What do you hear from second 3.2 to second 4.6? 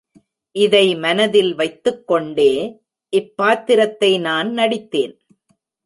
பாத்திரத்தை நான்